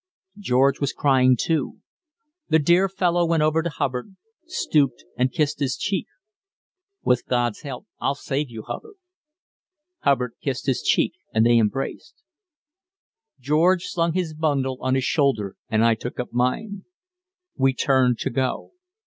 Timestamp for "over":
3.43-3.61